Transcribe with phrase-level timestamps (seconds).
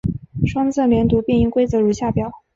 [0.47, 2.31] 双字连读变音规则如下表。